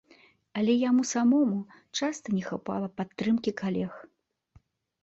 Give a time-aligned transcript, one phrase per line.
[0.59, 1.59] Але яму самому
[1.99, 3.93] часта не хапала падтрымкі калег.